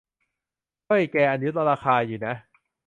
[0.87, 2.33] เฮ้ย แก อันนี้ลดราคาอยู่นะ